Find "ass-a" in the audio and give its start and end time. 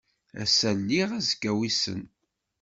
0.41-0.71